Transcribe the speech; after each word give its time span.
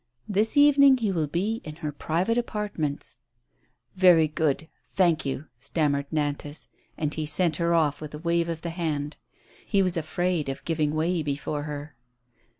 Tliis 0.31 0.57
evening 0.57 0.97
he 0.97 1.11
will 1.11 1.27
be 1.27 1.61
in 1.63 1.75
her 1.75 1.91
private 1.91 2.35
apartments.'*" 2.35 3.19
Very 3.95 4.27
good— 4.27 4.67
thank 4.95 5.27
you," 5.27 5.45
stammered 5.59 6.09
Nantas. 6.11 6.67
And 6.97 7.13
he 7.13 7.27
sent 7.27 7.57
her 7.57 7.75
off 7.75 8.01
with 8.01 8.15
a 8.15 8.17
wave 8.17 8.49
of 8.49 8.61
the 8.61 8.71
hand; 8.71 9.17
he 9.63 9.83
was 9.83 9.97
afraid 9.97 10.49
of 10.49 10.65
giving 10.65 10.95
way 10.95 11.21
before 11.21 11.65
her. 11.65 11.95